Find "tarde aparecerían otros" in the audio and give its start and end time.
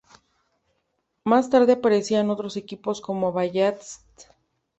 1.51-2.57